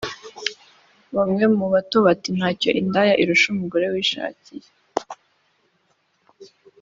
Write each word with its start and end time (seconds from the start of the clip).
Bamwe 1.15 1.43
muri 1.57 1.81
bo 1.95 1.99
bati 2.05 2.29
“Ntacyo 2.37 2.69
indaya 2.81 3.13
irusha 3.23 3.47
umugore 3.55 3.85
wishakiye 3.93 4.67